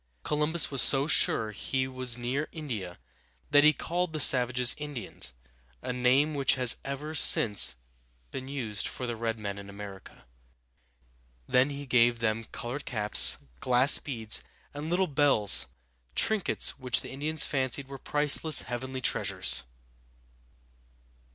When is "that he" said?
3.51-3.71